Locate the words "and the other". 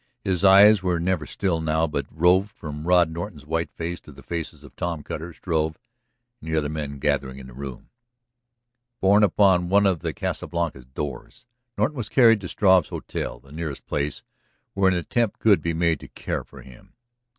6.41-6.69